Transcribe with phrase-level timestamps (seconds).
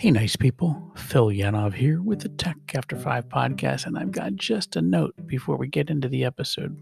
[0.00, 0.82] Hey, nice people.
[0.96, 5.14] Phil Yanov here with the Tech After Five podcast, and I've got just a note
[5.26, 6.74] before we get into the episode.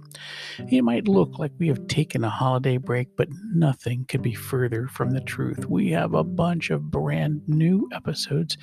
[0.70, 4.86] It might look like we have taken a holiday break, but nothing could be further
[4.86, 5.66] from the truth.
[5.68, 8.56] We have a bunch of brand new episodes,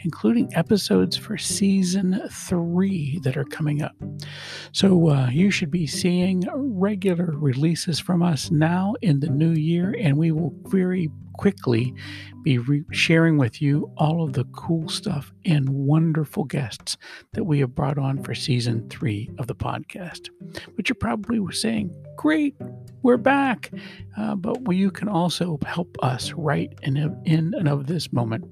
[0.00, 3.94] including episodes for season three that are coming up.
[4.72, 9.94] So uh, you should be seeing regular releases from us now in the new year,
[10.00, 11.94] and we will very quickly
[12.42, 16.96] be re- sharing with you all of the cool stuff and wonderful guests
[17.32, 20.28] that we have brought on for season three of the podcast.
[20.76, 22.54] But you're probably saying, Great,
[23.02, 23.70] we're back.
[24.16, 28.44] Uh, but you can also help us right in, in and of this moment.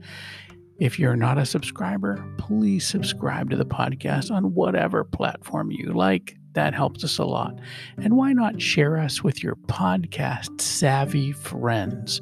[0.79, 6.37] If you're not a subscriber, please subscribe to the podcast on whatever platform you like.
[6.58, 7.56] That helps us a lot.
[7.98, 12.20] And why not share us with your podcast savvy friends?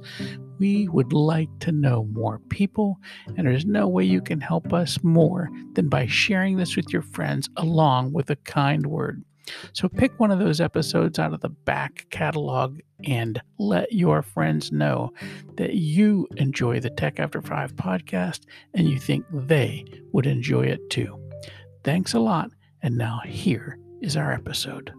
[0.59, 5.03] We would like to know more people, and there's no way you can help us
[5.03, 9.25] more than by sharing this with your friends along with a kind word.
[9.73, 14.71] So pick one of those episodes out of the back catalog and let your friends
[14.71, 15.15] know
[15.57, 18.41] that you enjoy the Tech After Five podcast
[18.75, 21.19] and you think they would enjoy it too.
[21.85, 22.51] Thanks a lot.
[22.83, 24.93] And now here is our episode.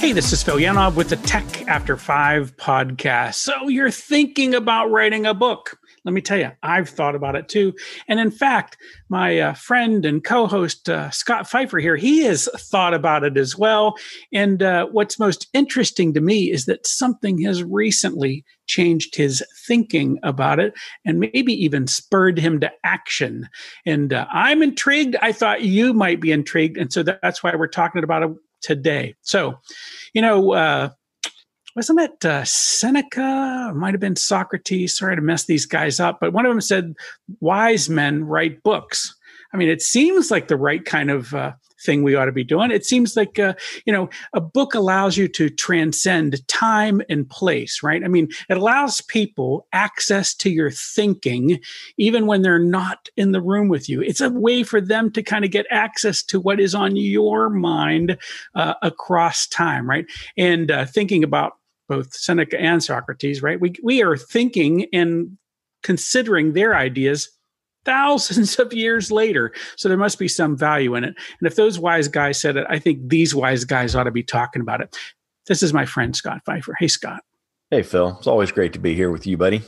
[0.00, 3.34] Hey, this is Phil Yanov with the Tech After Five podcast.
[3.34, 5.78] So, you're thinking about writing a book.
[6.06, 7.74] Let me tell you, I've thought about it too.
[8.06, 12.48] And in fact, my uh, friend and co host, uh, Scott Pfeiffer, here, he has
[12.56, 13.96] thought about it as well.
[14.32, 20.20] And uh, what's most interesting to me is that something has recently changed his thinking
[20.22, 23.48] about it and maybe even spurred him to action.
[23.84, 25.16] And uh, I'm intrigued.
[25.20, 26.76] I thought you might be intrigued.
[26.76, 28.30] And so that's why we're talking about it
[28.62, 29.16] today.
[29.22, 29.56] So,
[30.14, 30.90] you know, uh,
[31.76, 33.72] wasn't it uh, Seneca?
[33.74, 34.96] Might have been Socrates.
[34.96, 36.94] Sorry to mess these guys up, but one of them said,
[37.40, 39.14] "Wise men write books."
[39.52, 42.44] I mean, it seems like the right kind of uh, thing we ought to be
[42.44, 42.70] doing.
[42.70, 43.54] It seems like, uh,
[43.84, 48.02] you know, a book allows you to transcend time and place, right?
[48.04, 51.60] I mean, it allows people access to your thinking,
[51.96, 54.02] even when they're not in the room with you.
[54.02, 57.48] It's a way for them to kind of get access to what is on your
[57.50, 58.18] mind
[58.54, 60.06] uh, across time, right?
[60.36, 61.54] And uh, thinking about
[61.88, 63.60] both Seneca and Socrates, right?
[63.60, 65.36] We, we are thinking and
[65.82, 67.30] considering their ideas
[67.84, 69.52] thousands of years later.
[69.76, 71.14] So there must be some value in it.
[71.40, 74.22] And if those wise guys said it, I think these wise guys ought to be
[74.24, 74.94] talking about it.
[75.46, 76.74] This is my friend Scott Pfeiffer.
[76.78, 77.22] Hey, Scott.
[77.70, 78.16] Hey, Phil.
[78.18, 79.62] It's always great to be here with you, buddy.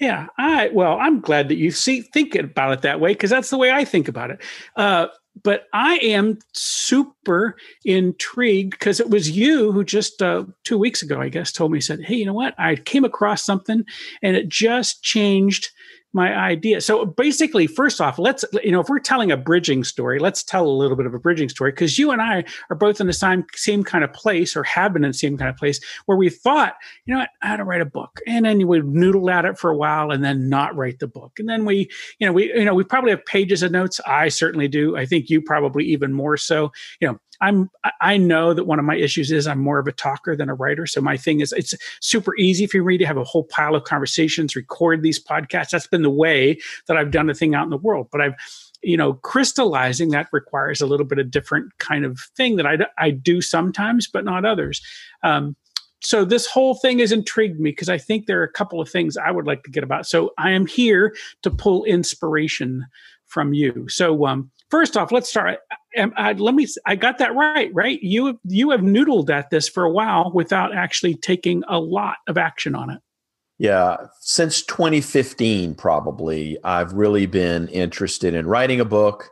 [0.00, 3.50] Yeah, I well, I'm glad that you see think about it that way because that's
[3.50, 4.40] the way I think about it.
[4.74, 5.08] Uh,
[5.42, 11.20] but I am super intrigued because it was you who just uh, two weeks ago,
[11.20, 12.54] I guess, told me said, "Hey, you know what?
[12.58, 13.84] I came across something,
[14.22, 15.70] and it just changed
[16.16, 16.80] my idea.
[16.80, 20.66] So basically, first off, let's you know if we're telling a bridging story, let's tell
[20.66, 23.12] a little bit of a bridging story because you and I are both in the
[23.12, 26.16] same same kind of place or have been in the same kind of place where
[26.16, 29.30] we thought, you know what, I had to write a book, and then we noodle
[29.30, 31.88] at it for a while and then not write the book, and then we
[32.18, 34.00] you know we you know we probably have pages of notes.
[34.06, 34.96] I certainly do.
[34.96, 36.72] I think you probably even more so.
[37.00, 37.70] You know, I'm
[38.00, 40.54] I know that one of my issues is I'm more of a talker than a
[40.54, 40.86] writer.
[40.86, 43.84] So my thing is it's super easy for me to have a whole pile of
[43.84, 45.70] conversations, record these podcasts.
[45.70, 48.08] That's been the way that I've done the thing out in the world.
[48.10, 48.34] But I've
[48.82, 52.78] you know crystallizing that requires a little bit of different kind of thing that I,
[52.98, 54.82] I do sometimes but not others
[55.22, 55.56] um,
[56.00, 58.88] so this whole thing has intrigued me because I think there are a couple of
[58.88, 60.06] things I would like to get about.
[60.06, 62.86] So I am here to pull inspiration
[63.24, 63.88] from you.
[63.88, 65.58] So um, first off, let's start.
[65.96, 66.66] I, let me.
[66.84, 67.98] I got that right, right?
[68.02, 72.38] You you have noodled at this for a while without actually taking a lot of
[72.38, 73.00] action on it.
[73.58, 79.30] Yeah, since 2015, probably I've really been interested in writing a book.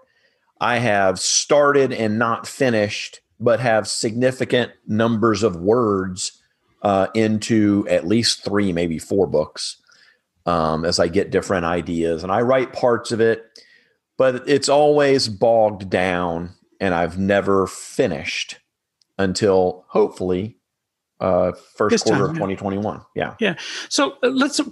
[0.61, 6.41] I have started and not finished, but have significant numbers of words
[6.83, 9.77] uh, into at least three, maybe four books
[10.47, 12.23] um, as I get different ideas.
[12.23, 13.45] And I write parts of it
[14.17, 16.51] but it's always bogged down
[16.81, 18.59] and I've never finished
[19.19, 20.59] until hopefully
[21.21, 23.37] uh first this quarter time, of 2021 yeah.
[23.39, 23.55] Yeah.
[23.89, 24.65] So uh, let's uh,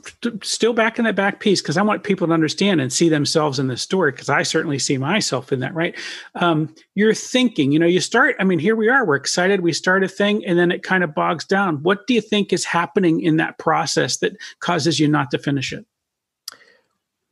[0.43, 3.61] still back in that back piece because i want people to understand and see themselves
[3.61, 5.97] in the story because i certainly see myself in that right?
[6.35, 9.73] Um you're thinking you know you start i mean here we are we're excited we
[9.73, 11.81] start a thing and then it kind of bogs down.
[11.85, 15.73] What do you think is happening in that process that causes you not to finish
[15.73, 15.87] it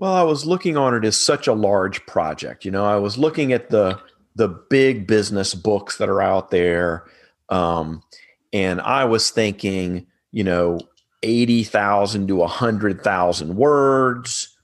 [0.00, 2.64] Well, I was looking on it as such a large project.
[2.64, 4.00] You know, I was looking at the
[4.34, 7.04] the big business books that are out there,
[7.50, 8.02] um,
[8.50, 10.80] and I was thinking, you know,
[11.22, 14.56] eighty thousand to hundred thousand words.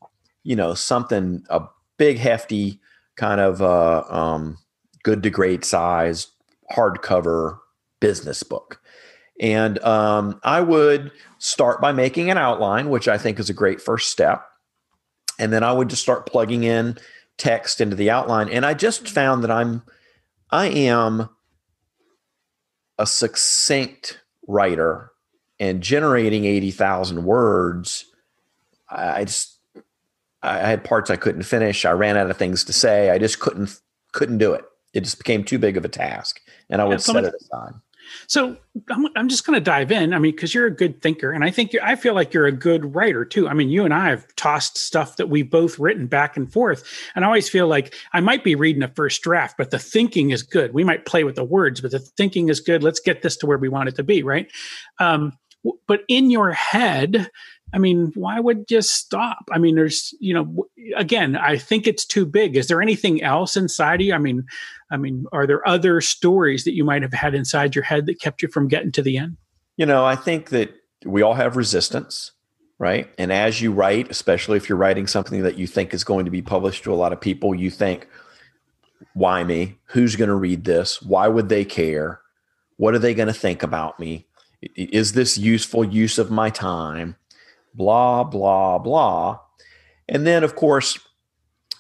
[0.42, 1.64] You know, something a
[1.98, 2.80] big, hefty
[3.16, 4.56] kind of uh, um,
[5.02, 6.28] good to great size
[6.74, 7.58] hardcover
[8.00, 8.80] business book.
[9.38, 13.82] And um, I would start by making an outline, which I think is a great
[13.82, 14.46] first step.
[15.38, 16.98] And then I would just start plugging in
[17.36, 18.48] text into the outline.
[18.48, 19.14] And I just mm-hmm.
[19.14, 19.82] found that I'm,
[20.50, 21.28] I am
[22.98, 25.10] a succinct writer
[25.58, 28.04] and generating 80,000 words.
[28.88, 29.58] I just,
[30.42, 31.84] I had parts I couldn't finish.
[31.84, 33.10] I ran out of things to say.
[33.10, 33.80] I just couldn't,
[34.12, 34.64] couldn't do it.
[34.94, 36.40] It just became too big of a task
[36.70, 37.74] and I would yeah, set it aside.
[38.26, 38.56] So
[38.90, 40.12] I'm, I'm just going to dive in.
[40.12, 42.52] I mean, because you're a good thinker, and I think I feel like you're a
[42.52, 43.48] good writer too.
[43.48, 46.84] I mean, you and I have tossed stuff that we've both written back and forth,
[47.14, 50.30] and I always feel like I might be reading a first draft, but the thinking
[50.30, 50.74] is good.
[50.74, 52.82] We might play with the words, but the thinking is good.
[52.82, 54.50] Let's get this to where we want it to be, right?
[54.98, 55.32] Um,
[55.86, 57.30] but in your head,
[57.74, 59.48] I mean, why would just stop?
[59.50, 60.66] I mean, there's, you know,
[60.96, 62.56] again, I think it's too big.
[62.56, 64.14] Is there anything else inside of you?
[64.14, 64.44] I mean,
[64.90, 68.20] I mean, are there other stories that you might have had inside your head that
[68.20, 69.36] kept you from getting to the end?
[69.76, 70.74] You know, I think that
[71.04, 72.32] we all have resistance,
[72.78, 73.10] right?
[73.18, 76.30] And as you write, especially if you're writing something that you think is going to
[76.30, 78.08] be published to a lot of people, you think,
[79.12, 79.76] why me?
[79.86, 81.02] Who's going to read this?
[81.02, 82.20] Why would they care?
[82.76, 84.26] What are they going to think about me?
[84.74, 87.16] Is this useful use of my time?
[87.76, 89.38] Blah, blah, blah.
[90.08, 90.98] And then, of course,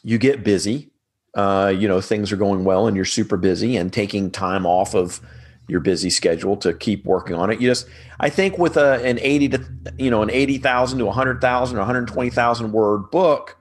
[0.02, 0.90] you get busy.
[1.34, 4.94] Uh, you know, things are going well and you're super busy and taking time off
[4.94, 5.20] of
[5.68, 7.60] your busy schedule to keep working on it.
[7.60, 7.86] You just,
[8.20, 9.64] I think with a, an 80 to,
[9.98, 13.58] you know, an 80,000 to 100,000 or 120,000 word book,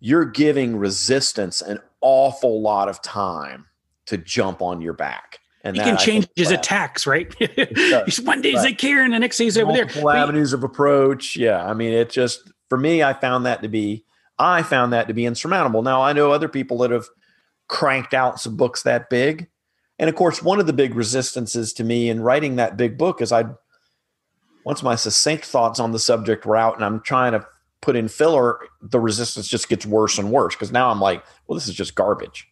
[0.00, 3.66] you're giving resistance an awful lot of time
[4.06, 5.40] to jump on your back.
[5.64, 7.34] And he can change his attacks, right?
[8.22, 9.86] One day he's here, and the next day he's over there.
[9.86, 11.36] Multiple avenues of approach.
[11.36, 14.04] Yeah, I mean, it just for me, I found that to be,
[14.38, 15.82] I found that to be insurmountable.
[15.82, 17.06] Now I know other people that have
[17.66, 19.48] cranked out some books that big,
[19.98, 23.22] and of course, one of the big resistances to me in writing that big book
[23.22, 23.46] is I,
[24.66, 27.46] once my succinct thoughts on the subject were out, and I'm trying to
[27.80, 31.54] put in filler, the resistance just gets worse and worse because now I'm like, well,
[31.54, 32.48] this is just garbage.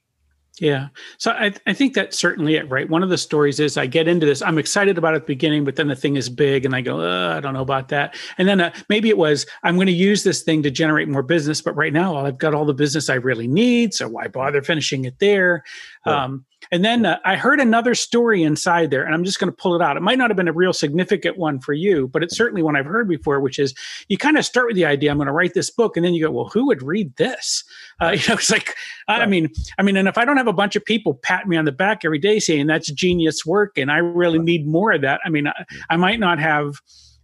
[0.63, 0.91] Yeah.
[1.19, 2.89] So I, I think that's certainly it, right?
[2.89, 5.35] One of the stories is I get into this, I'm excited about it at the
[5.35, 7.01] beginning, but then the thing is big and I go,
[7.33, 8.15] I don't know about that.
[8.39, 11.25] And then uh, maybe it was, I'm going to use this thing to generate more
[11.25, 13.93] business, but right now I've got all the business I really need.
[13.93, 15.65] So why bother finishing it there?
[16.07, 19.57] Um, and then uh, I heard another story inside there, and I'm just going to
[19.57, 19.97] pull it out.
[19.97, 22.77] It might not have been a real significant one for you, but it's certainly one
[22.77, 23.75] I've heard before, which is
[24.09, 26.15] you kind of start with the idea, I'm going to write this book, and then
[26.15, 27.65] you go, well, who would read this?
[28.01, 28.75] Uh, you know, it's like,
[29.09, 29.23] right.
[29.23, 29.49] I mean,
[29.79, 31.73] I mean, and if I don't have a bunch of people pat me on the
[31.73, 34.45] back every day saying that's genius work, and I really right.
[34.45, 36.75] need more of that, I mean, I, I might not have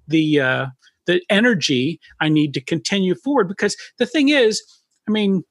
[0.06, 0.66] the uh,
[1.06, 4.62] the energy I need to continue forward because the thing is,
[5.08, 5.42] I mean,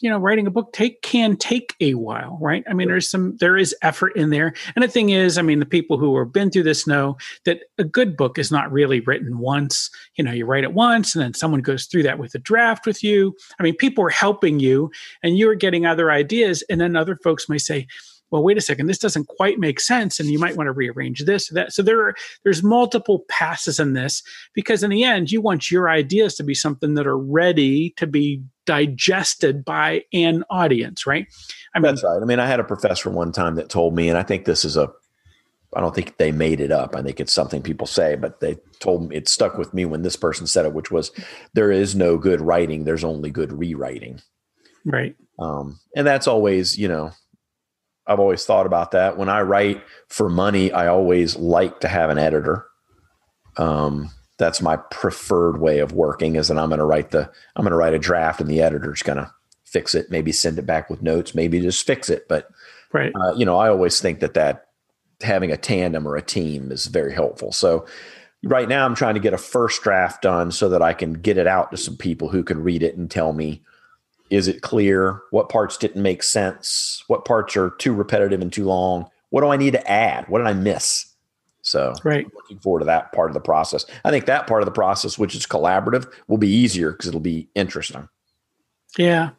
[0.00, 2.64] you know writing a book take can take a while right?
[2.68, 4.54] I mean there's some there is effort in there.
[4.74, 7.60] And the thing is i mean the people who have been through this know that
[7.78, 9.90] a good book is not really written once.
[10.16, 12.86] You know you write it once and then someone goes through that with a draft
[12.86, 13.34] with you.
[13.58, 14.90] I mean people are helping you
[15.22, 17.86] and you're getting other ideas and then other folks may say
[18.30, 21.24] well wait a second this doesn't quite make sense and you might want to rearrange
[21.24, 21.72] this or that.
[21.72, 24.22] So there are there's multiple passes in this
[24.54, 28.06] because in the end you want your ideas to be something that are ready to
[28.06, 31.26] be digested by an audience right
[31.74, 34.08] i mean that's right i mean i had a professor one time that told me
[34.08, 34.90] and i think this is a
[35.74, 36.94] I don't think they made it up.
[36.94, 40.02] I think it's something people say, but they told me it stuck with me when
[40.02, 41.10] this person said it, which was
[41.52, 44.20] there is no good writing, there's only good rewriting.
[44.84, 45.16] Right.
[45.38, 47.10] Um, and that's always, you know,
[48.06, 49.16] I've always thought about that.
[49.16, 52.66] When I write for money, I always like to have an editor.
[53.56, 57.62] Um, that's my preferred way of working is that I'm going to write the, I'm
[57.62, 59.30] going to write a draft and the editor's going to
[59.64, 62.26] fix it, maybe send it back with notes, maybe just fix it.
[62.28, 62.48] But,
[62.92, 63.12] right.
[63.14, 64.66] Uh, you know, I always think that that
[65.20, 67.52] having a tandem or a team is very helpful.
[67.52, 67.86] So
[68.42, 71.38] right now I'm trying to get a first draft done so that I can get
[71.38, 73.62] it out to some people who can read it and tell me,
[74.30, 75.20] is it clear?
[75.30, 77.04] What parts didn't make sense?
[77.06, 79.08] What parts are too repetitive and too long?
[79.30, 80.28] What do I need to add?
[80.28, 81.13] What did I miss?
[81.64, 82.26] So, right.
[82.34, 83.86] looking forward to that part of the process.
[84.04, 87.20] I think that part of the process, which is collaborative, will be easier because it'll
[87.20, 88.08] be interesting.
[88.98, 89.30] Yeah.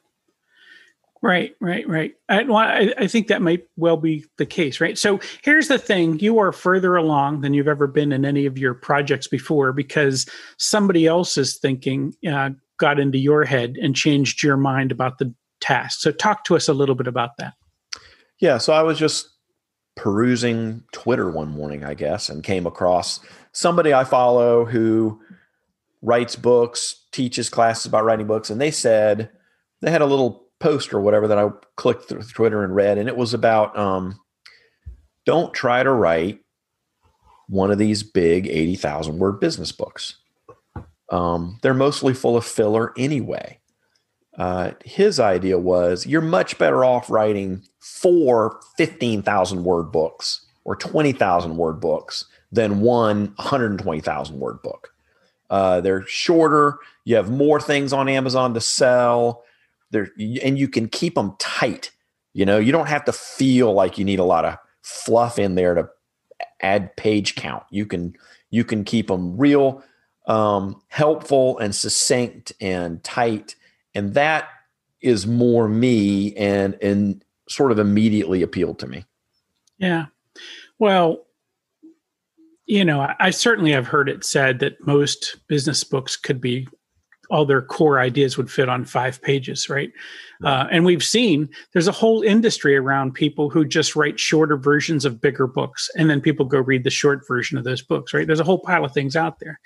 [1.21, 2.13] Right, right, right.
[2.29, 4.97] I, I think that might well be the case, right?
[4.97, 8.57] So here's the thing you are further along than you've ever been in any of
[8.57, 10.27] your projects before because
[10.57, 15.33] somebody else is thinking, uh, got into your head and changed your mind about the
[15.61, 16.01] task.
[16.01, 17.53] So talk to us a little bit about that.
[18.39, 19.29] Yeah, so I was just
[19.95, 23.19] perusing Twitter one morning, I guess, and came across
[23.51, 25.21] somebody I follow who
[26.01, 29.29] writes books, teaches classes about writing books, and they said
[29.81, 33.07] they had a little post or whatever that I clicked through Twitter and read, and
[33.07, 34.19] it was about um,
[35.25, 36.39] don't try to write
[37.47, 40.17] one of these big 80,000 word business books.
[41.11, 43.59] Um, they're mostly full of filler anyway.
[44.37, 51.57] Uh, his idea was you're much better off writing four 15,000 word books or 20,000
[51.57, 54.93] word books than one 120,000 word book.
[55.49, 56.77] Uh, they're shorter.
[57.05, 59.43] You have more things on Amazon to sell.
[59.91, 60.09] There,
[60.43, 61.91] and you can keep them tight.
[62.33, 65.55] You know, you don't have to feel like you need a lot of fluff in
[65.55, 65.89] there to
[66.61, 67.63] add page count.
[67.69, 68.15] You can
[68.49, 69.83] you can keep them real
[70.27, 73.55] um, helpful and succinct and tight,
[73.95, 74.49] and that
[75.01, 79.05] is more me and and sort of immediately appealed to me.
[79.77, 80.05] Yeah,
[80.79, 81.25] well,
[82.65, 86.67] you know, I, I certainly have heard it said that most business books could be
[87.29, 89.91] all their core ideas would fit on five pages, right?
[90.43, 95.05] Uh, and we've seen there's a whole industry around people who just write shorter versions
[95.05, 98.27] of bigger books, and then people go read the short version of those books, right?
[98.27, 99.59] There's a whole pile of things out there.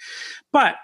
[0.52, 0.76] But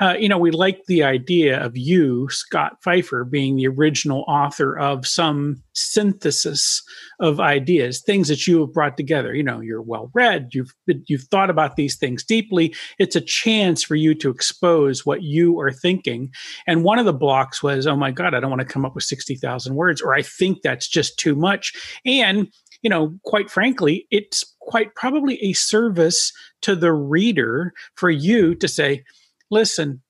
[0.00, 4.78] uh, you know, we like the idea of you, Scott Pfeiffer, being the original author
[4.78, 6.82] of some synthesis
[7.20, 9.34] of ideas, things that you have brought together.
[9.34, 12.74] You know, you're well read, you've you've thought about these things deeply.
[12.98, 16.30] It's a chance for you to expose what you are thinking.
[16.66, 18.94] And one of the blocks was, oh my God, I don't want to come up
[18.94, 21.74] with sixty thousand words, or I think that's just too much.
[22.06, 22.48] And
[22.82, 28.68] you know, quite frankly, it's quite probably a service to the reader for you to
[28.68, 29.04] say
[29.50, 30.02] listen,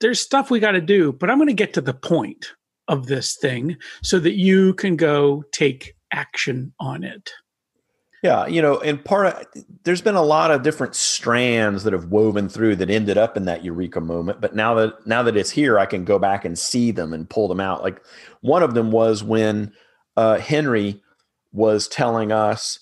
[0.00, 2.52] there's stuff we got to do, but I'm going to get to the point
[2.88, 7.30] of this thing so that you can go take action on it.
[8.22, 12.06] Yeah, you know, and part of there's been a lot of different strands that have
[12.06, 14.40] woven through that ended up in that eureka moment.
[14.40, 17.28] But now that now that it's here, I can go back and see them and
[17.28, 17.82] pull them out.
[17.82, 18.02] Like
[18.40, 19.72] one of them was when
[20.16, 21.02] uh, Henry
[21.52, 22.80] was telling us,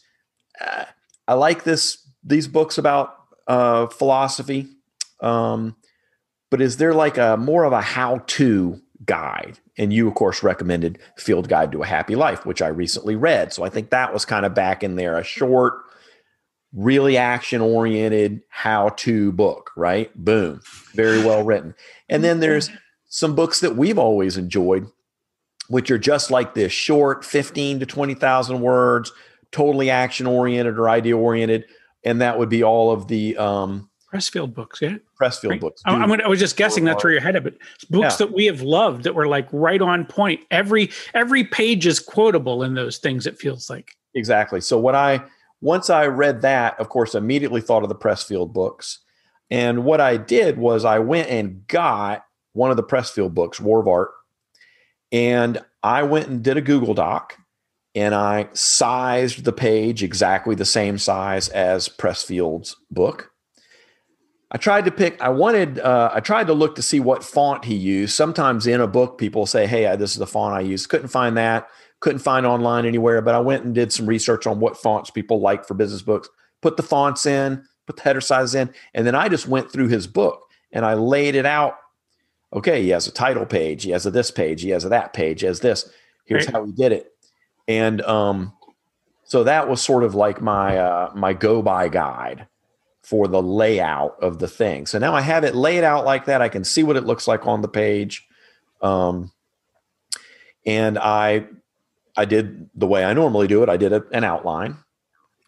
[0.61, 0.85] uh,
[1.27, 3.15] "I like this these books about
[3.47, 4.69] uh, philosophy,
[5.21, 5.77] um,
[6.51, 9.59] but is there like a more of a how to guide?
[9.77, 13.53] And you, of course, recommended Field Guide to a Happy Life, which I recently read.
[13.53, 15.75] So I think that was kind of back in there, a short,
[16.73, 20.15] really action oriented how to book, right?
[20.17, 20.61] Boom.
[20.95, 21.75] Very well written.
[22.09, 22.71] And then there's
[23.09, 24.87] some books that we've always enjoyed,
[25.69, 29.13] which are just like this short, 15 to 20,000 words,
[29.53, 31.65] totally action oriented or idea oriented.
[32.05, 34.97] And that would be all of the, um, Pressfield books, yeah.
[35.25, 35.61] Pressfield right.
[35.61, 35.83] books.
[35.85, 37.55] I'm, i was just guessing that's where you're headed, but
[37.91, 38.27] books yeah.
[38.27, 40.41] that we have loved that were like right on point.
[40.51, 43.27] Every every page is quotable in those things.
[43.27, 44.61] It feels like exactly.
[44.61, 45.23] So what I
[45.61, 49.01] once I read that, of course, immediately thought of the Pressfield books,
[49.51, 53.81] and what I did was I went and got one of the Pressfield books, War
[53.81, 54.11] of Art,
[55.11, 57.37] and I went and did a Google Doc,
[57.95, 63.31] and I sized the page exactly the same size as Pressfield's book
[64.55, 65.21] I tried to pick.
[65.21, 65.81] I wanted.
[65.81, 68.15] Uh, I tried to look to see what font he used.
[68.15, 71.37] Sometimes in a book, people say, "Hey, this is the font I use." Couldn't find
[71.37, 71.69] that.
[71.99, 73.21] Couldn't find online anywhere.
[73.21, 76.29] But I went and did some research on what fonts people like for business books.
[76.63, 77.65] Put the fonts in.
[77.87, 80.95] Put the header size in, and then I just went through his book and I
[80.95, 81.75] laid it out.
[82.53, 83.83] Okay, he has a title page.
[83.83, 84.63] He has a this page.
[84.63, 85.41] He has a that page.
[85.41, 85.91] He has this.
[86.27, 87.13] Here's how he did it.
[87.67, 88.53] And um,
[89.25, 92.47] so that was sort of like my uh, my go by guide
[93.05, 94.87] for the layout of the thing.
[94.87, 96.41] So now I have it laid out like that.
[96.41, 98.27] I can see what it looks like on the page.
[98.81, 99.31] Um,
[100.67, 101.47] and I
[102.17, 103.69] I did the way I normally do it.
[103.69, 104.79] I did a, an outline.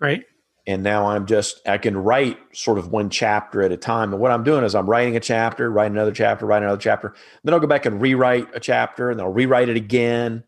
[0.01, 0.25] Right.
[0.67, 4.13] And now I'm just I can write sort of one chapter at a time.
[4.13, 7.15] And what I'm doing is I'm writing a chapter, write another chapter, write another chapter.
[7.43, 10.45] Then I'll go back and rewrite a chapter and I'll rewrite it again.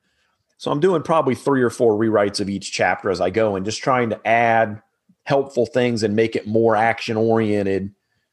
[0.59, 3.65] So I'm doing probably three or four rewrites of each chapter as I go and
[3.65, 4.83] just trying to add
[5.29, 7.93] helpful things and make it more action oriented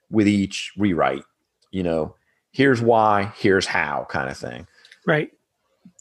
[0.10, 1.24] with each rewrite.
[1.70, 2.16] You know,
[2.52, 4.66] here's why, here's how kind of thing.
[5.06, 5.30] Right.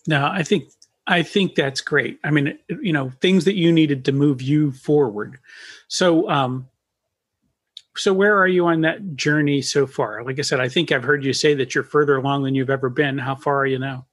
[0.06, 0.68] No, I think
[1.08, 2.20] I think that's great.
[2.22, 5.36] I mean, you know, things that you needed to move you forward.
[5.88, 6.68] So, um,
[7.96, 10.22] so where are you on that journey so far?
[10.22, 12.70] Like I said, I think I've heard you say that you're further along than you've
[12.70, 13.18] ever been.
[13.18, 14.06] How far are you now?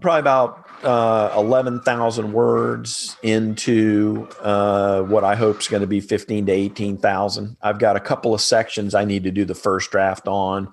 [0.00, 6.46] Probably about uh, 11,000 words into uh, what I hope is going to be 15
[6.46, 7.56] to 18,000.
[7.62, 10.72] I've got a couple of sections I need to do the first draft on.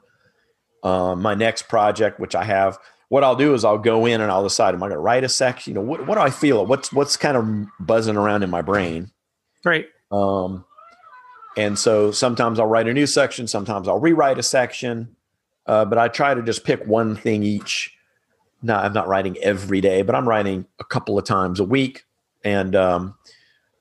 [0.85, 2.77] uh, my next project, which I have,
[3.09, 5.23] what I'll do is I'll go in and I'll decide, am I going to write
[5.23, 5.71] a section?
[5.71, 6.65] You know, what, what do I feel?
[6.65, 9.11] What's, what's kind of buzzing around in my brain?
[9.63, 9.87] Right.
[10.11, 10.63] Um,
[11.57, 15.15] and so sometimes I'll write a new section, sometimes I'll rewrite a section,
[15.65, 17.94] uh, but I try to just pick one thing each.
[18.65, 22.03] Now I'm not writing every day, but I'm writing a couple of times a week.
[22.43, 23.15] And um,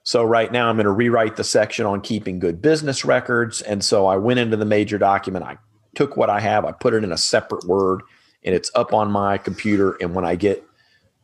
[0.03, 3.63] so right now I'm going to rewrite the section on keeping good business records.
[3.63, 5.45] And so I went into the major document.
[5.45, 5.59] I
[5.95, 8.03] took what I have, I put it in a separate Word,
[8.43, 9.93] and it's up on my computer.
[10.01, 10.63] And when I get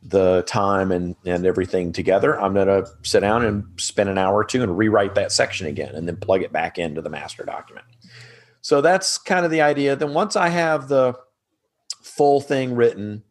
[0.03, 4.37] the time and and everything together, I'm going to sit down and spend an hour
[4.37, 7.43] or two and rewrite that section again, and then plug it back into the master
[7.43, 7.85] document.
[8.61, 9.95] So that's kind of the idea.
[9.95, 11.13] Then once I have the
[12.01, 13.23] full thing written,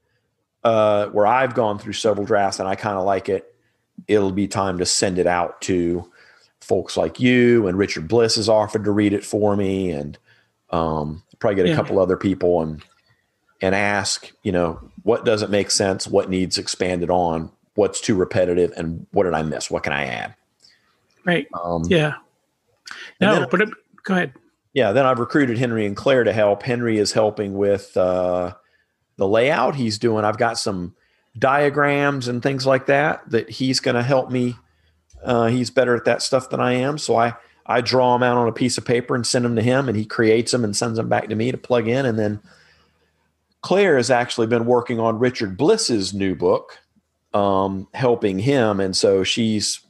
[0.64, 3.54] uh, where I've gone through several drafts and I kind of like it,
[4.08, 6.10] it'll be time to send it out to
[6.60, 10.16] folks like you and Richard Bliss has offered to read it for me, and
[10.70, 11.76] um, probably get a yeah.
[11.76, 12.82] couple other people and
[13.62, 18.72] and ask, you know, what doesn't make sense, what needs expanded on, what's too repetitive,
[18.76, 19.70] and what did I miss?
[19.70, 20.34] What can I add?
[21.26, 21.46] Right.
[21.62, 22.14] Um, yeah.
[23.20, 23.68] No, but it,
[24.04, 24.32] go ahead.
[24.72, 24.92] Yeah.
[24.92, 26.62] Then I've recruited Henry and Claire to help.
[26.62, 28.54] Henry is helping with uh,
[29.20, 29.76] the layout.
[29.76, 30.24] He's doing.
[30.24, 30.96] I've got some
[31.38, 34.56] diagrams and things like that that he's going to help me.
[35.22, 37.34] Uh, he's better at that stuff than I am, so I
[37.66, 39.96] I draw them out on a piece of paper and send them to him, and
[39.96, 42.40] he creates them and sends them back to me to plug in, and then
[43.62, 46.78] Claire has actually been working on Richard Bliss's new book,
[47.34, 48.80] um, helping him.
[48.80, 49.80] And so she's,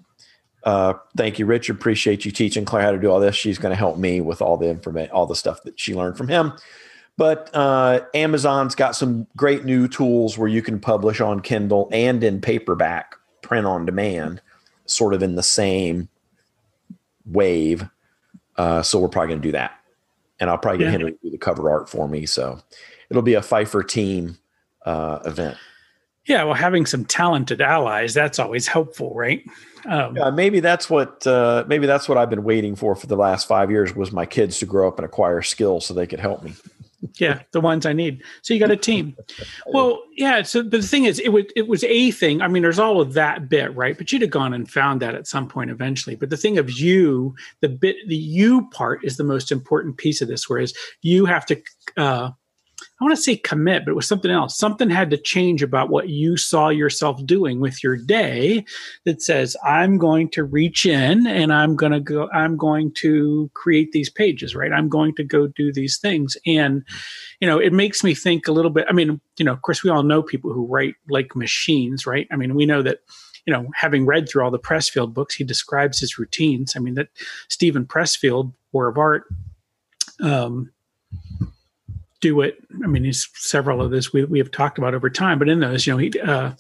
[0.64, 1.76] uh, thank you, Richard.
[1.76, 3.37] Appreciate you teaching Claire how to do all this.
[3.37, 6.16] She's going to help me with all the information, all the stuff that she learned
[6.16, 6.52] from him.
[7.20, 12.24] But uh, Amazon's got some great new tools where you can publish on Kindle and
[12.24, 14.40] in paperback, print on demand,
[14.86, 16.08] sort of in the same
[17.26, 17.86] wave.
[18.56, 19.72] Uh, so we're probably going to do that.
[20.40, 20.90] And I'll probably get yeah.
[20.92, 22.24] Henry to do the cover art for me.
[22.24, 22.58] So
[23.10, 24.38] it'll be a Pfeiffer team
[24.86, 25.59] uh, event.
[26.24, 29.44] Yeah, well, having some talented allies that's always helpful, right?
[29.85, 33.16] Um, yeah, maybe that's what uh, maybe that's what I've been waiting for for the
[33.16, 36.20] last five years was my kids to grow up and acquire skills so they could
[36.20, 36.54] help me.
[37.18, 38.22] Yeah, the ones I need.
[38.42, 39.16] So you got a team.
[39.66, 40.42] Well, yeah.
[40.42, 42.42] So the thing is, it was it was a thing.
[42.42, 43.96] I mean, there's all of that bit, right?
[43.96, 46.14] But you'd have gone and found that at some point eventually.
[46.16, 50.20] But the thing of you, the bit, the you part is the most important piece
[50.20, 50.48] of this.
[50.48, 51.62] Whereas you have to
[51.96, 52.30] uh,
[53.00, 54.58] I want to say commit, but it was something else.
[54.58, 58.64] Something had to change about what you saw yourself doing with your day
[59.06, 63.50] that says, I'm going to reach in and I'm going to go, I'm going to
[63.54, 64.72] create these pages, right?
[64.72, 66.36] I'm going to go do these things.
[66.46, 66.84] And,
[67.40, 68.86] you know, it makes me think a little bit.
[68.88, 72.28] I mean, you know, of course, we all know people who write like machines, right?
[72.30, 72.98] I mean, we know that
[73.46, 76.74] you know, having read through all the Pressfield books, he describes his routines.
[76.76, 77.08] I mean, that
[77.48, 79.24] Steven Pressfield, War of Art,
[80.20, 80.70] um,
[82.20, 82.59] do it.
[82.85, 85.61] I mean, he's several of this we, we have talked about over time, but in
[85.61, 86.52] those, you know, he uh,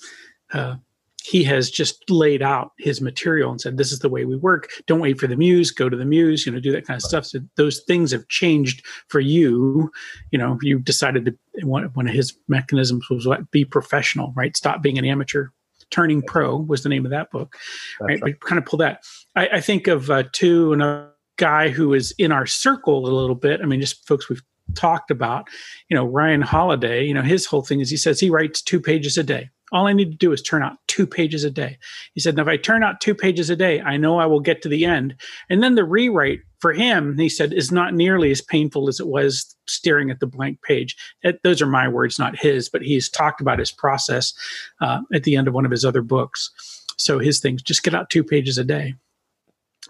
[0.52, 0.76] uh,
[1.22, 4.70] he has just laid out his material and said, "This is the way we work.
[4.86, 5.70] Don't wait for the muse.
[5.70, 6.46] Go to the muse.
[6.46, 9.90] You know, do that kind of stuff." So those things have changed for you.
[10.30, 14.56] You know, you decided to one, one of his mechanisms was what be professional, right?
[14.56, 15.48] Stop being an amateur.
[15.90, 17.56] Turning Pro was the name of that book,
[18.00, 18.20] right?
[18.22, 18.34] right.
[18.38, 19.02] But kind of pull that.
[19.34, 23.10] I, I think of uh, two and a guy who is in our circle a
[23.10, 23.60] little bit.
[23.60, 24.42] I mean, just folks we've
[24.74, 25.48] talked about,
[25.88, 28.80] you know, Ryan Holiday, you know, his whole thing is he says he writes two
[28.80, 29.50] pages a day.
[29.72, 31.78] All I need to do is turn out two pages a day.
[32.14, 34.40] He said, now if I turn out two pages a day, I know I will
[34.40, 35.14] get to the end.
[35.48, 39.06] And then the rewrite for him, he said, is not nearly as painful as it
[39.06, 40.96] was staring at the blank page.
[41.44, 44.34] Those are my words, not his, but he's talked about his process
[44.80, 46.50] uh, at the end of one of his other books.
[46.96, 48.94] So his things, just get out two pages a day.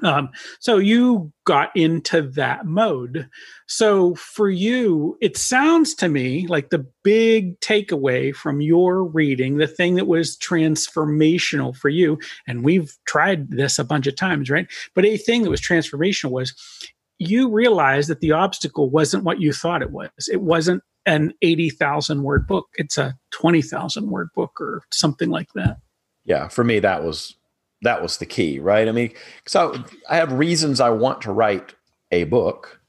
[0.03, 3.29] Um, so you got into that mode.
[3.67, 9.67] So for you, it sounds to me like the big takeaway from your reading, the
[9.67, 14.67] thing that was transformational for you, and we've tried this a bunch of times, right?
[14.95, 16.55] But a thing that was transformational was
[17.19, 20.11] you realized that the obstacle wasn't what you thought it was.
[20.33, 22.69] It wasn't an 80,000 word book.
[22.75, 25.79] It's a 20,000 word book or something like that.
[26.25, 27.37] Yeah, for me that was
[27.83, 28.89] that was the key, right?
[28.89, 29.13] I mean,
[29.47, 31.75] so I have reasons I want to write
[32.11, 32.81] a book.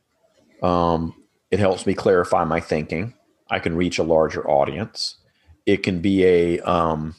[0.62, 1.16] Um,
[1.50, 3.14] it helps me clarify my thinking.
[3.50, 5.18] I can reach a larger audience.
[5.66, 7.16] It can be a um,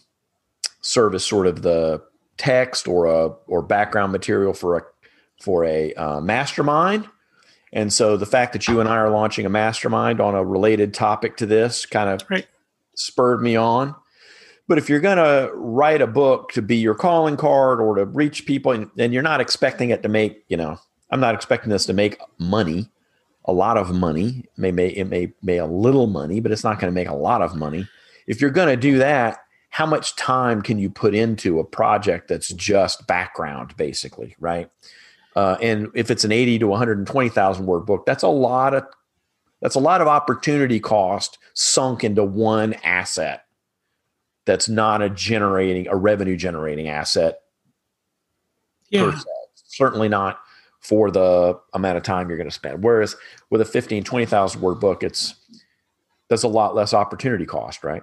[0.81, 2.03] service, sort of the
[2.39, 4.83] text or a or background material for a
[5.41, 7.09] for a uh, mastermind.
[7.73, 10.93] And so the fact that you and I are launching a mastermind on a related
[10.93, 12.47] topic to this kind of right.
[12.97, 13.95] spurred me on.
[14.69, 18.05] But if you're going to write a book to be your calling card or to
[18.05, 20.79] reach people, and, and, you're not expecting it to make, you know,
[21.11, 22.89] I'm not expecting this to make money.
[23.47, 24.45] a lot of money.
[24.45, 27.09] It may, may it may make a little money, but it's not going to make
[27.09, 27.89] a lot of money.
[28.27, 29.39] If you're going to do that,
[29.71, 34.71] how much time can you put into a project that's just background, basically, right?
[35.35, 38.85] Uh, and if it's an 80 to 120,000 word book, that's a lot of
[39.61, 43.45] that's a lot of opportunity cost sunk into one asset
[44.45, 47.41] that's not a generating a revenue generating asset.
[48.91, 49.19] Yeah.
[49.55, 50.39] Certainly not
[50.81, 52.83] for the amount of time you're going to spend.
[52.83, 53.17] Whereas
[53.51, 55.35] with a 15, 20,000 word book, it's
[56.29, 58.03] there's a lot less opportunity cost, right?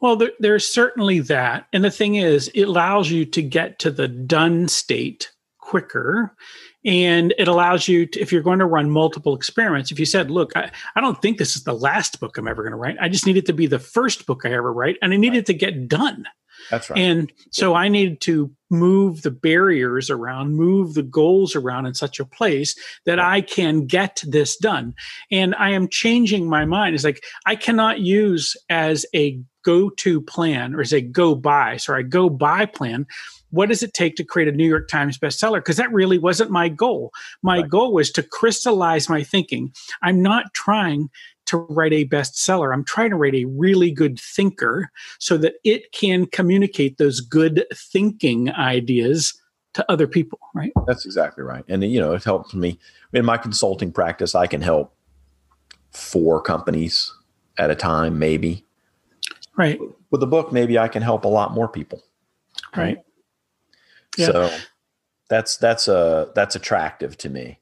[0.00, 1.66] Well, there, there's certainly that.
[1.72, 6.34] And the thing is, it allows you to get to the done state quicker.
[6.84, 10.30] And it allows you to, if you're going to run multiple experiments, if you said,
[10.30, 12.96] look, I, I don't think this is the last book I'm ever going to write.
[13.00, 15.30] I just need it to be the first book I ever write, and I need
[15.30, 15.38] right.
[15.38, 16.24] it to get done.
[16.70, 16.98] That's right.
[16.98, 22.20] And so I needed to move the barriers around, move the goals around in such
[22.20, 22.74] a place
[23.06, 24.94] that I can get this done.
[25.30, 26.94] And I am changing my mind.
[26.94, 31.76] It's like I cannot use as a go to plan or as a go by,
[31.76, 33.06] sorry, go by plan
[33.50, 35.58] what does it take to create a New York Times bestseller?
[35.58, 37.12] Because that really wasn't my goal.
[37.42, 37.68] My right.
[37.68, 39.72] goal was to crystallize my thinking.
[40.02, 41.08] I'm not trying
[41.46, 42.74] to write a bestseller.
[42.74, 47.64] I'm trying to write a really good thinker so that it can communicate those good
[47.74, 49.40] thinking ideas
[49.74, 50.72] to other people, right?
[50.86, 51.64] That's exactly right.
[51.68, 52.78] And you know, it helps me
[53.12, 54.94] in my consulting practice, I can help
[55.90, 57.14] four companies
[57.56, 58.64] at a time maybe.
[59.58, 59.78] Right.
[60.10, 62.02] With a book maybe I can help a lot more people.
[62.74, 62.98] Right.
[64.16, 64.26] Yeah.
[64.26, 64.58] So
[65.28, 67.58] that's that's a that's attractive to me.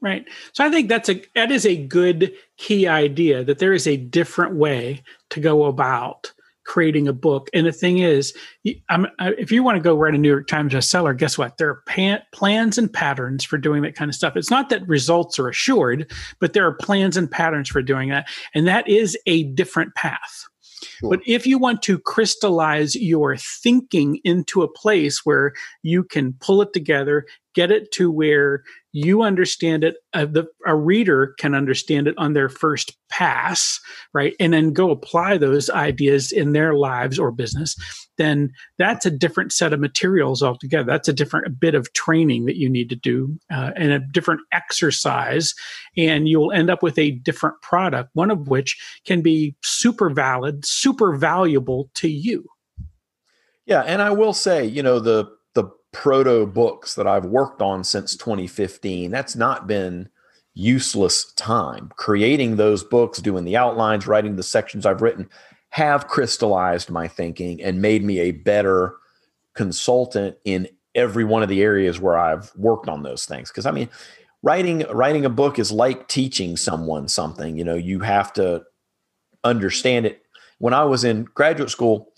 [0.00, 0.26] Right.
[0.52, 3.96] So I think that's a that is a good key idea that there is a
[3.96, 6.32] different way to go about
[6.64, 7.48] creating a book.
[7.52, 8.34] And the thing is,
[8.88, 11.58] I'm, if you want to go write a New York Times bestseller, guess what?
[11.58, 14.36] There are pan, plans and patterns for doing that kind of stuff.
[14.36, 18.28] It's not that results are assured, but there are plans and patterns for doing that.
[18.54, 20.46] And that is a different path.
[20.84, 21.10] Sure.
[21.10, 26.62] But if you want to crystallize your thinking into a place where you can pull
[26.62, 28.62] it together, get it to where
[28.92, 33.80] you understand it, uh, the, a reader can understand it on their first pass,
[34.12, 34.34] right?
[34.38, 37.76] And then go apply those ideas in their lives or business,
[38.18, 40.84] then that's a different set of materials altogether.
[40.84, 44.42] That's a different bit of training that you need to do uh, and a different
[44.52, 45.54] exercise.
[45.96, 50.64] And you'll end up with a different product, one of which can be super valid,
[50.64, 52.44] super valuable to you.
[53.66, 53.80] Yeah.
[53.80, 55.26] And I will say, you know, the,
[55.94, 59.10] proto books that I've worked on since 2015.
[59.10, 60.10] That's not been
[60.52, 61.90] useless time.
[61.96, 65.30] Creating those books, doing the outlines, writing the sections I've written
[65.70, 68.96] have crystallized my thinking and made me a better
[69.54, 73.50] consultant in every one of the areas where I've worked on those things.
[73.50, 73.88] Because I mean,
[74.42, 77.56] writing writing a book is like teaching someone something.
[77.56, 78.62] You know, you have to
[79.42, 80.22] understand it.
[80.58, 82.12] When I was in graduate school,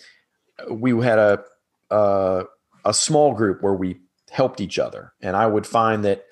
[0.70, 1.42] we had a,
[1.90, 2.44] a
[2.86, 3.98] a small group where we
[4.30, 5.12] helped each other.
[5.20, 6.24] And I would find that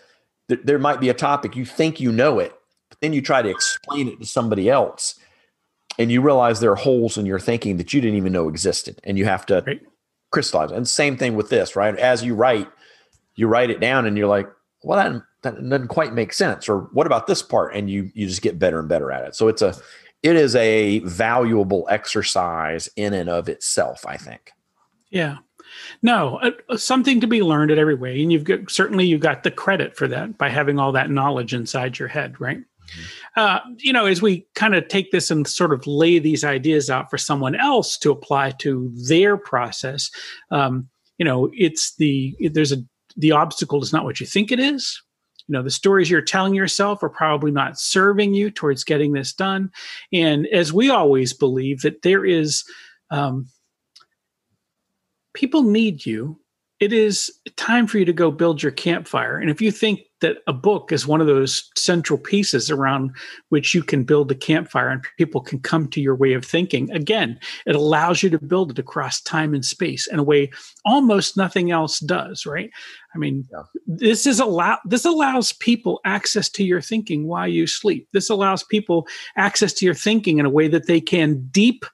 [0.48, 2.54] th- there might be a topic you think you know it,
[2.88, 5.18] but then you try to explain it to somebody else
[5.98, 9.00] and you realize there are holes in your thinking that you didn't even know existed
[9.04, 9.80] and you have to right.
[10.30, 10.70] crystallize.
[10.70, 11.96] And same thing with this, right?
[11.96, 12.68] As you write,
[13.36, 14.48] you write it down and you're like,
[14.82, 16.68] well, that, that doesn't quite make sense.
[16.68, 17.74] Or what about this part?
[17.74, 19.34] And you you just get better and better at it.
[19.34, 19.74] So it's a
[20.22, 24.52] it is a valuable exercise in and of itself, I think.
[25.10, 25.38] Yeah.
[26.02, 29.18] No, uh, uh, something to be learned at every way, and you've got certainly you
[29.18, 32.58] got the credit for that by having all that knowledge inside your head, right?
[32.58, 33.40] Mm-hmm.
[33.40, 36.90] Uh, you know, as we kind of take this and sort of lay these ideas
[36.90, 40.10] out for someone else to apply to their process,
[40.50, 42.78] um, you know, it's the there's a
[43.16, 45.00] the obstacle is not what you think it is.
[45.46, 49.32] You know, the stories you're telling yourself are probably not serving you towards getting this
[49.32, 49.70] done.
[50.12, 52.64] And as we always believe that there is
[53.10, 53.46] um,
[55.34, 56.38] people need you.
[56.80, 59.38] It is time for you to go build your campfire.
[59.38, 63.12] And if you think that a book is one of those central pieces around
[63.50, 66.90] which you can build a campfire and people can come to your way of thinking,
[66.90, 70.50] again, it allows you to build it across time and space in a way
[70.84, 72.70] almost nothing else does, right?
[73.14, 73.62] I mean, yeah.
[73.86, 78.08] this is allow this allows people access to your thinking while you sleep.
[78.12, 81.84] This allows people access to your thinking in a way that they can deep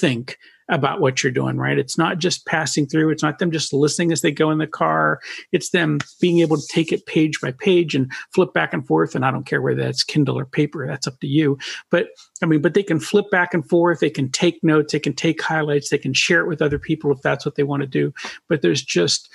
[0.00, 0.38] think
[0.70, 1.78] about what you're doing, right?
[1.78, 3.10] It's not just passing through.
[3.10, 5.20] It's not them just listening as they go in the car.
[5.52, 9.14] It's them being able to take it page by page and flip back and forth.
[9.14, 11.58] And I don't care whether that's Kindle or paper, that's up to you.
[11.90, 12.08] But
[12.42, 14.00] I mean, but they can flip back and forth.
[14.00, 14.92] They can take notes.
[14.92, 15.90] They can take highlights.
[15.90, 18.14] They can share it with other people if that's what they want to do.
[18.48, 19.28] But there's just,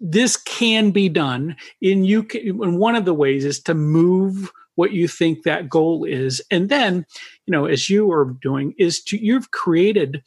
[0.00, 1.56] this can be done.
[1.80, 5.68] In you, can, and one of the ways is to move what you think that
[5.68, 7.04] goal is, and then,
[7.46, 10.22] you know, as you are doing, is to you've created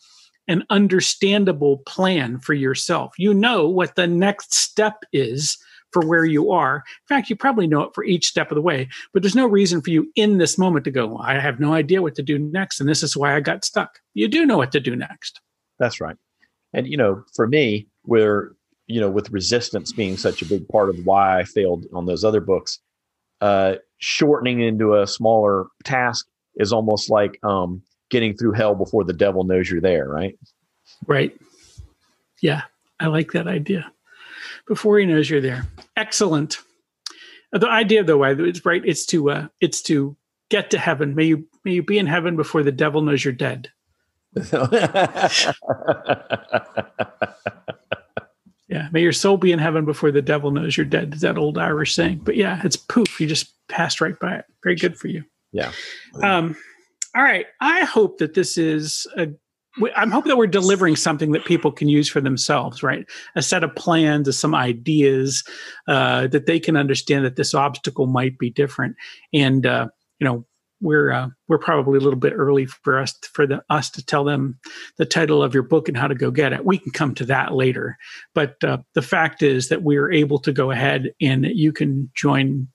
[0.47, 3.13] an understandable plan for yourself.
[3.17, 5.57] You know what the next step is
[5.91, 6.77] for where you are.
[6.77, 9.47] In fact, you probably know it for each step of the way, but there's no
[9.47, 12.37] reason for you in this moment to go, I have no idea what to do
[12.37, 12.79] next.
[12.79, 13.99] And this is why I got stuck.
[14.13, 15.39] You do know what to do next.
[15.77, 16.15] That's right.
[16.73, 18.51] And, you know, for me, where,
[18.87, 22.23] you know, with resistance being such a big part of why I failed on those
[22.23, 22.79] other books,
[23.41, 29.13] uh, shortening into a smaller task is almost like um, getting through hell before the
[29.13, 30.37] devil knows you're there, right?
[31.07, 31.37] Right.
[32.41, 32.63] Yeah,
[32.99, 33.91] I like that idea
[34.67, 35.65] before he knows you're there.
[35.97, 36.59] Excellent.
[37.51, 38.81] The idea, though, I it's right.
[38.85, 40.15] It's to uh, it's to
[40.49, 41.15] get to heaven.
[41.15, 43.71] May you may you be in heaven before the devil knows you're dead.
[48.69, 51.15] yeah, may your soul be in heaven before the devil knows you're dead.
[51.15, 52.21] Is that old Irish saying?
[52.23, 53.19] But yeah, it's poof.
[53.19, 54.45] You just passed right by it.
[54.63, 55.23] Very good for you.
[55.51, 55.71] Yeah.
[56.21, 56.55] Um.
[57.15, 57.47] All right.
[57.59, 59.29] I hope that this is a
[59.95, 63.05] I'm hoping that we're delivering something that people can use for themselves, right?
[63.35, 65.43] A set of plans, some ideas
[65.87, 68.95] uh, that they can understand that this obstacle might be different.
[69.33, 69.87] And uh,
[70.19, 70.45] you know,
[70.81, 74.23] we're uh, we're probably a little bit early for us for the, us to tell
[74.23, 74.59] them
[74.97, 76.65] the title of your book and how to go get it.
[76.65, 77.97] We can come to that later.
[78.33, 82.67] But uh, the fact is that we're able to go ahead and you can join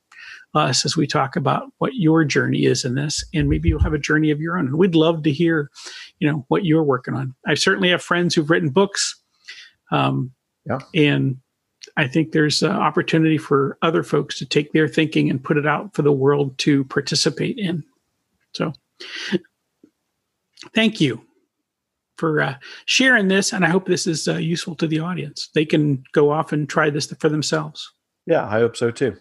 [0.54, 3.92] us as we talk about what your journey is in this and maybe you'll have
[3.92, 5.68] a journey of your own and we'd love to hear
[6.20, 9.20] you know what you're working on i certainly have friends who've written books
[9.90, 10.30] um,
[10.64, 10.78] yeah.
[10.94, 11.36] and
[11.96, 15.66] i think there's an opportunity for other folks to take their thinking and put it
[15.66, 17.82] out for the world to participate in
[18.54, 18.72] so
[20.74, 21.20] thank you
[22.16, 22.54] for uh,
[22.86, 26.30] sharing this and i hope this is uh, useful to the audience they can go
[26.30, 27.92] off and try this for themselves
[28.26, 29.16] yeah i hope so too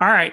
[0.00, 0.32] all right,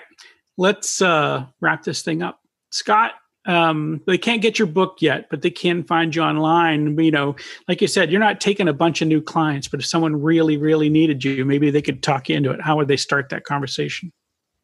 [0.58, 2.40] let's uh, wrap this thing up.
[2.72, 3.14] Scott,
[3.46, 6.98] um, they can't get your book yet, but they can find you online.
[6.98, 7.36] You know,
[7.68, 10.56] like you said, you're not taking a bunch of new clients, but if someone really,
[10.56, 12.62] really needed you, maybe they could talk you into it.
[12.62, 14.12] How would they start that conversation?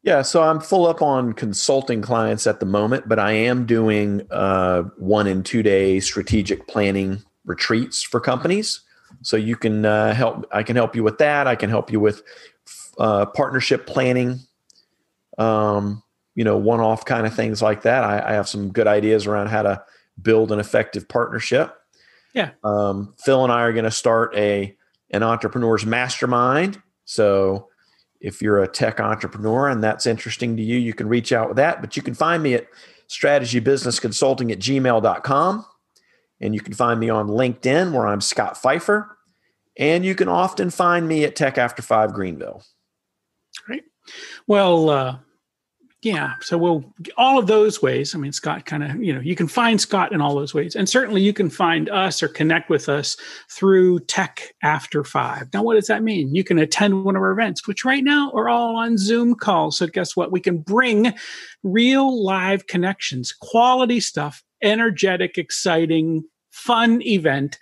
[0.04, 4.26] Yeah, so I'm full up on consulting clients at the moment, but I am doing
[4.30, 8.80] uh, one and two day strategic planning retreats for companies.
[9.22, 10.46] So you can uh, help.
[10.52, 11.46] I can help you with that.
[11.46, 12.22] I can help you with
[12.98, 14.40] uh, partnership planning
[15.38, 16.02] um,
[16.34, 18.04] you know, one off kind of things like that.
[18.04, 19.82] I, I, have some good ideas around how to
[20.20, 21.74] build an effective partnership.
[22.34, 22.50] Yeah.
[22.62, 24.76] Um, Phil and I are going to start a
[25.10, 26.82] an entrepreneur's mastermind.
[27.04, 27.68] So
[28.24, 31.58] if you're a tech entrepreneur and that's interesting to you, you can reach out with
[31.58, 31.82] that.
[31.82, 32.66] But you can find me at
[33.06, 35.66] strategybusinessconsulting business consulting at gmail.com.
[36.40, 39.18] And you can find me on LinkedIn where I'm Scott Pfeiffer.
[39.76, 42.62] And you can often find me at Tech After Five Greenville.
[43.66, 43.84] Great.
[44.46, 45.18] Well, uh,
[46.04, 46.34] yeah.
[46.42, 46.84] So we'll
[47.16, 48.14] all of those ways.
[48.14, 50.76] I mean, Scott kind of, you know, you can find Scott in all those ways.
[50.76, 53.16] And certainly you can find us or connect with us
[53.50, 55.48] through Tech After Five.
[55.54, 56.34] Now, what does that mean?
[56.34, 59.78] You can attend one of our events, which right now are all on Zoom calls.
[59.78, 60.30] So guess what?
[60.30, 61.14] We can bring
[61.62, 67.58] real live connections, quality stuff, energetic, exciting, fun event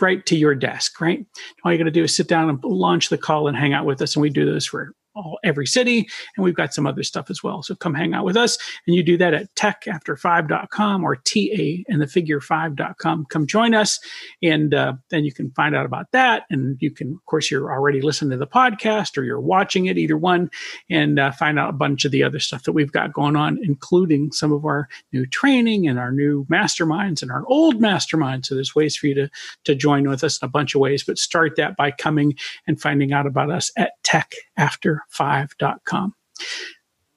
[0.00, 1.26] right to your desk, right?
[1.64, 3.86] All you got to do is sit down and launch the call and hang out
[3.86, 4.16] with us.
[4.16, 6.08] And we do those for all, every city.
[6.36, 7.62] And we've got some other stuff as well.
[7.62, 8.58] So come hang out with us.
[8.86, 13.26] And you do that at techafter5.com or TA and the figure 5.com.
[13.28, 13.98] Come join us.
[14.42, 16.44] And uh, then you can find out about that.
[16.50, 19.98] And you can, of course, you're already listening to the podcast or you're watching it,
[19.98, 20.50] either one,
[20.88, 23.58] and uh, find out a bunch of the other stuff that we've got going on,
[23.62, 28.46] including some of our new training and our new masterminds and our old masterminds.
[28.46, 29.30] So there's ways for you to,
[29.64, 32.34] to join with us in a bunch of ways, but start that by coming
[32.66, 36.14] and finding out about us at Tech After 5.com.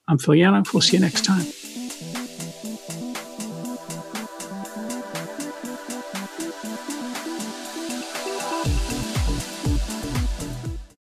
[0.08, 0.74] I'm Phil Yanov.
[0.74, 1.73] We'll see you next time.